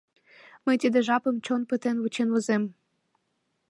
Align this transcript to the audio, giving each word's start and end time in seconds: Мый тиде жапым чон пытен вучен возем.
Мый 0.65 0.75
тиде 0.81 0.99
жапым 1.07 1.35
чон 1.45 1.61
пытен 1.69 1.97
вучен 2.01 2.27
возем. 2.33 2.63